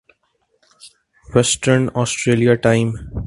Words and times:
western 1.27 1.87
Australia 1.95 2.53
time 2.63 2.87